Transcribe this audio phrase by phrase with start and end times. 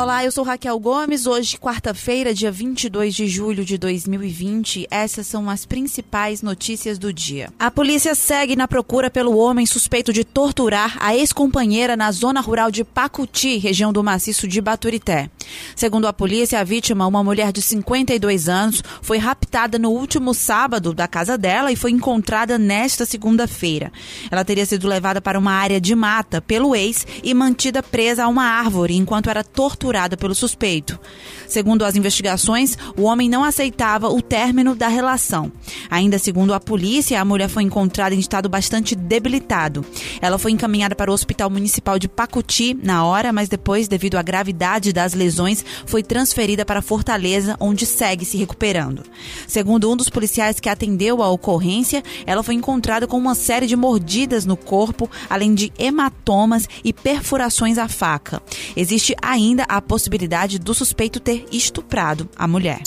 [0.00, 1.26] Olá, eu sou Raquel Gomes.
[1.26, 7.50] Hoje, quarta-feira, dia 22 de julho de 2020, essas são as principais notícias do dia.
[7.58, 12.70] A polícia segue na procura pelo homem suspeito de torturar a ex-companheira na zona rural
[12.70, 15.28] de Pacuti, região do maciço de Baturité.
[15.74, 20.94] Segundo a polícia, a vítima, uma mulher de 52 anos, foi raptada no último sábado
[20.94, 23.90] da casa dela e foi encontrada nesta segunda-feira.
[24.30, 28.28] Ela teria sido levada para uma área de mata pelo ex e mantida presa a
[28.28, 30.98] uma árvore enquanto era torturada torturada pelo suspeito.
[31.46, 35.50] Segundo as investigações, o homem não aceitava o término da relação.
[35.90, 39.82] Ainda segundo a polícia, a mulher foi encontrada em estado bastante debilitado.
[40.20, 44.22] Ela foi encaminhada para o Hospital Municipal de Pacuti na hora, mas depois, devido à
[44.22, 49.02] gravidade das lesões, foi transferida para Fortaleza, onde segue se recuperando.
[49.46, 53.76] Segundo um dos policiais que atendeu a ocorrência, ela foi encontrada com uma série de
[53.76, 58.42] mordidas no corpo, além de hematomas e perfurações à faca.
[58.76, 62.82] Existe ainda a a possibilidade do suspeito ter estuprado a mulher.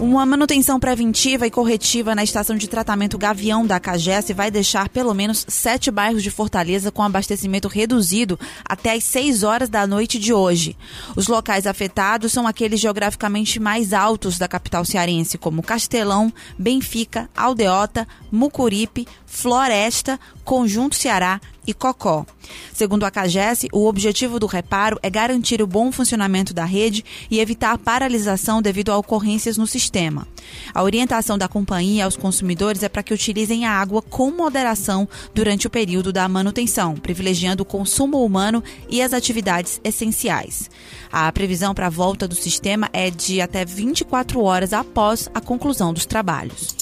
[0.00, 5.14] Uma manutenção preventiva e corretiva na estação de tratamento Gavião da CAGES vai deixar pelo
[5.14, 10.32] menos sete bairros de Fortaleza com abastecimento reduzido até às 6 horas da noite de
[10.32, 10.76] hoje.
[11.14, 18.06] Os locais afetados são aqueles geograficamente mais altos da capital cearense, como Castelão, Benfica, Aldeota,
[18.30, 22.24] Mucuripe, Floresta, Conjunto Ceará e Cocó.
[22.72, 27.40] Segundo a CAGES, o objetivo do reparo é garantir o bom funcionamento da rede e
[27.40, 30.26] evitar paralisação devido a ocorrências no sistema.
[30.74, 35.66] A orientação da companhia aos consumidores é para que utilizem a água com moderação durante
[35.66, 40.70] o período da manutenção, privilegiando o consumo humano e as atividades essenciais.
[41.10, 45.92] A previsão para a volta do sistema é de até 24 horas após a conclusão
[45.92, 46.74] dos trabalhos.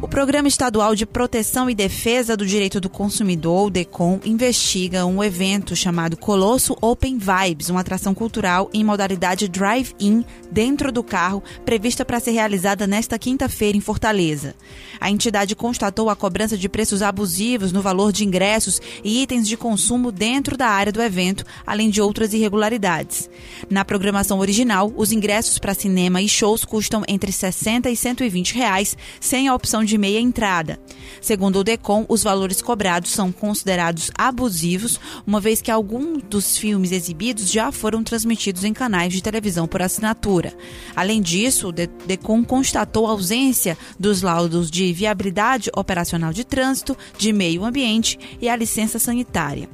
[0.00, 5.22] O Programa Estadual de Proteção e Defesa do Direito do Consumidor, o DECOM, investiga um
[5.22, 12.04] evento chamado Colosso Open Vibes, uma atração cultural em modalidade drive-in dentro do carro, prevista
[12.04, 14.54] para ser realizada nesta quinta-feira em Fortaleza.
[15.00, 19.56] A entidade constatou a cobrança de preços abusivos no valor de ingressos e itens de
[19.56, 23.28] consumo dentro da área do evento, além de outras irregularidades.
[23.68, 28.96] Na programação original, os ingressos para cinema e shows custam entre 60 e 120 reais,
[29.20, 30.78] sem a opção de meia entrada.
[31.20, 36.92] Segundo o DECOM, os valores cobrados são considerados abusivos, uma vez que alguns dos filmes
[36.92, 40.52] exibidos já foram transmitidos em canais de televisão por assinatura.
[40.94, 47.32] Além disso, o DECOM constatou a ausência dos laudos de viabilidade operacional de trânsito, de
[47.32, 49.68] meio ambiente e a licença sanitária.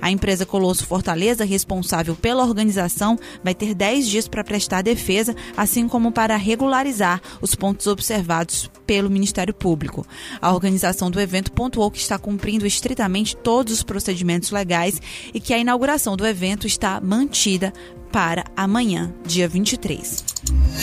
[0.00, 5.88] A empresa Colosso Fortaleza, responsável pela organização, vai ter 10 dias para prestar defesa, assim
[5.88, 10.06] como para regularizar os pontos observados pelo Ministério Público.
[10.40, 15.00] A organização do evento pontuou que está cumprindo estritamente todos os procedimentos legais
[15.32, 17.72] e que a inauguração do evento está mantida
[18.10, 20.35] para amanhã, dia 23.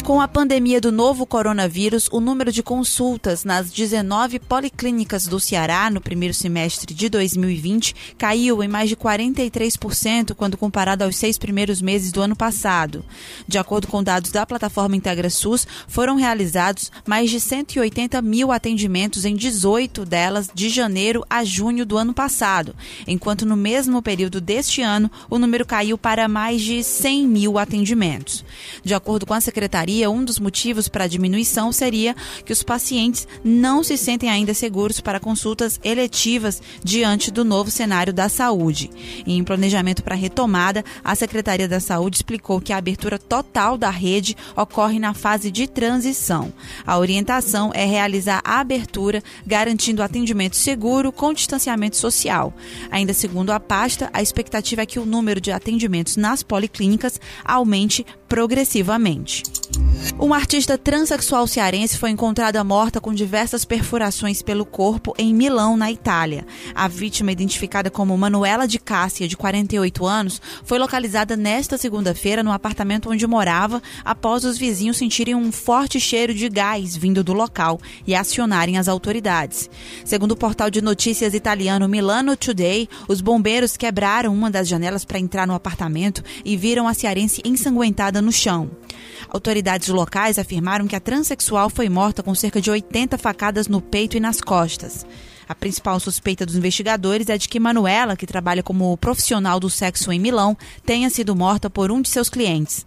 [0.04, 5.90] Com a pandemia do novo coronavírus, o número de consultas nas 19 policlínicas do Ceará
[5.90, 11.82] no primeiro semestre de 2020 caiu em mais de 43% quando comparado aos seis primeiros
[11.82, 13.06] meses do ano passado.
[13.48, 19.36] De acordo com dados da plataforma IntegraSUS, foram realizados mais de 180 mil atendimentos em
[19.36, 22.76] 18 delas de janeiro a junho do ano passado,
[23.08, 28.44] enquanto no mesmo período deste ano o número caiu para mais de 100 mil atendimentos.
[28.84, 33.28] De acordo com a secretaria, um dos motivos para a diminuição seria que os pacientes
[33.44, 38.90] não se sentem ainda seguros para consultas eletivas diante do novo cenário da saúde.
[39.28, 44.36] Em planejamento para retomada, a Secretaria da Saúde explicou que a abertura total da rede
[44.56, 46.54] ocorre na fase de transição.
[46.86, 52.54] A orientação é realizar a abertura, garantindo atendimento seguro com distanciamento social.
[52.90, 58.06] Ainda segundo a pasta, a expectativa é que o número de atendimentos nas policlínicas aumente
[58.34, 59.44] progressivamente.
[60.20, 65.92] Uma artista transexual cearense foi encontrada morta com diversas perfurações pelo corpo em Milão, na
[65.92, 66.46] Itália.
[66.74, 72.52] A vítima, identificada como Manuela de Cássia, de 48 anos, foi localizada nesta segunda-feira no
[72.52, 77.80] apartamento onde morava, após os vizinhos sentirem um forte cheiro de gás vindo do local
[78.06, 79.70] e acionarem as autoridades.
[80.06, 85.20] Segundo o portal de notícias italiano Milano Today, os bombeiros quebraram uma das janelas para
[85.20, 88.72] entrar no apartamento e viram a cearense ensanguentada no chão.
[89.30, 94.18] Autoridades locais afirmaram que a transexual foi morta com cerca de 80 facadas no peito
[94.18, 95.06] e nas costas.
[95.48, 100.12] A principal suspeita dos investigadores é de que Manuela, que trabalha como profissional do sexo
[100.12, 102.86] em Milão, tenha sido morta por um de seus clientes.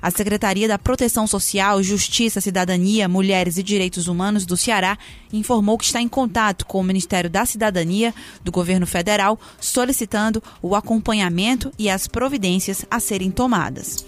[0.00, 4.96] A Secretaria da Proteção Social, Justiça, Cidadania, Mulheres e Direitos Humanos do Ceará
[5.32, 10.74] informou que está em contato com o Ministério da Cidadania do governo federal, solicitando o
[10.74, 14.04] acompanhamento e as providências a serem tomadas.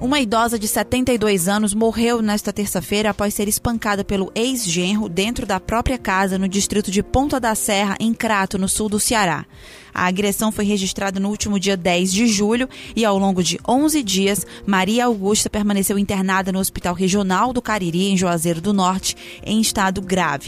[0.00, 5.60] Uma idosa de 72 anos morreu nesta terça-feira após ser espancada pelo ex-genro dentro da
[5.60, 9.44] própria casa no distrito de Ponta da Serra, em Crato, no sul do Ceará.
[9.92, 14.02] A agressão foi registrada no último dia 10 de julho e, ao longo de 11
[14.02, 19.60] dias, Maria Augusta permaneceu internada no Hospital Regional do Cariri, em Juazeiro do Norte, em
[19.60, 20.39] estado grave.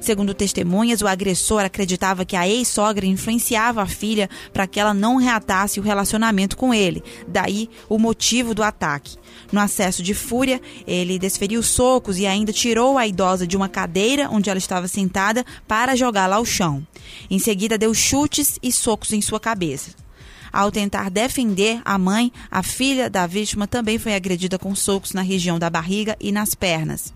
[0.00, 5.16] Segundo testemunhas, o agressor acreditava que a ex-sogra influenciava a filha para que ela não
[5.16, 9.16] reatasse o relacionamento com ele, daí o motivo do ataque.
[9.52, 14.28] No acesso de fúria, ele desferiu socos e ainda tirou a idosa de uma cadeira
[14.30, 16.86] onde ela estava sentada para jogá-la ao chão.
[17.30, 20.05] Em seguida, deu chutes e socos em sua cabeça.
[20.52, 25.22] Ao tentar defender a mãe, a filha da vítima também foi agredida com socos na
[25.22, 27.12] região da barriga e nas pernas.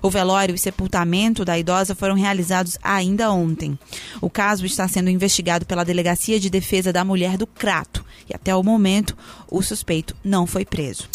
[0.00, 3.78] O velório e sepultamento da idosa foram realizados ainda ontem.
[4.20, 8.54] O caso está sendo investigado pela Delegacia de Defesa da Mulher do Crato e até
[8.54, 9.16] o momento
[9.50, 11.08] o suspeito não foi preso.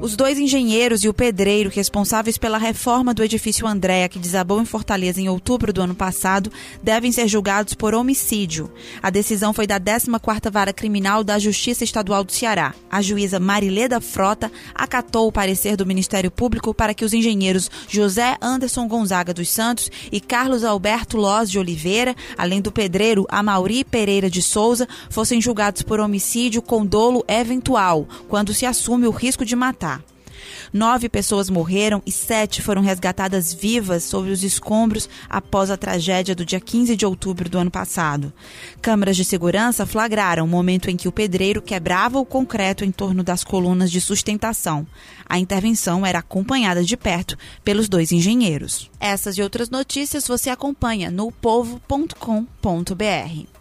[0.00, 4.64] Os dois engenheiros e o pedreiro responsáveis pela reforma do edifício Andréa, que desabou em
[4.66, 6.52] Fortaleza em outubro do ano passado,
[6.82, 8.70] devem ser julgados por homicídio.
[9.02, 12.74] A decisão foi da 14ª Vara Criminal da Justiça Estadual do Ceará.
[12.90, 18.36] A juíza Marileda Frota acatou o parecer do Ministério Público para que os engenheiros José
[18.42, 24.28] Anderson Gonzaga dos Santos e Carlos Alberto Loz de Oliveira, além do pedreiro Amauri Pereira
[24.28, 29.56] de Souza, fossem julgados por homicídio com dolo eventual, quando se assume o risco de
[29.56, 30.04] matar.
[30.72, 36.44] Nove pessoas morreram e sete foram resgatadas vivas sobre os escombros após a tragédia do
[36.44, 38.32] dia 15 de outubro do ano passado.
[38.82, 43.22] Câmeras de segurança flagraram o momento em que o pedreiro quebrava o concreto em torno
[43.22, 44.86] das colunas de sustentação.
[45.26, 48.90] A intervenção era acompanhada de perto pelos dois engenheiros.
[49.00, 53.53] Essas e outras notícias você acompanha no povo.com.br.